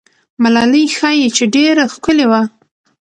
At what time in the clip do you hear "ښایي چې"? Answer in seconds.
0.97-1.43